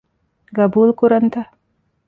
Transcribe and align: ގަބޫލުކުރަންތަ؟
ގަބޫލުކުރަންތަ؟ 0.55 1.39